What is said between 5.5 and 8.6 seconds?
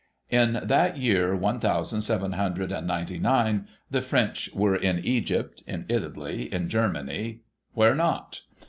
in Italy, in Germany, where not